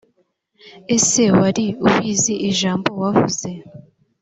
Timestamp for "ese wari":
0.95-1.65